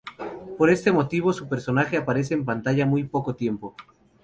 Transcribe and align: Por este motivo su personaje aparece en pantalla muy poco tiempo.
Por 0.57 0.71
este 0.71 0.91
motivo 0.91 1.31
su 1.31 1.47
personaje 1.47 1.95
aparece 1.95 2.33
en 2.33 2.43
pantalla 2.43 2.87
muy 2.87 3.03
poco 3.03 3.35
tiempo. 3.35 3.75